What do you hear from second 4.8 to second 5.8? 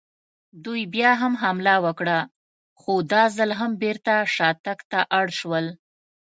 ته اړ شول.